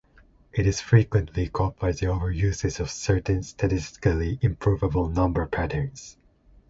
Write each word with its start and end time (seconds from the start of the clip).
It 0.51 0.65
is 0.65 0.81
frequently 0.81 1.47
caught 1.49 1.77
by 1.77 1.91
the 1.91 2.07
over 2.07 2.31
usage 2.31 2.79
of 2.79 2.89
certain 2.89 3.43
statistically 3.43 4.39
improbable 4.41 5.07
number 5.09 5.45
patterns. 5.45 6.17